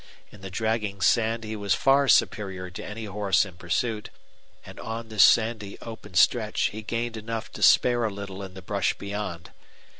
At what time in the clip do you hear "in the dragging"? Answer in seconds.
0.31-0.99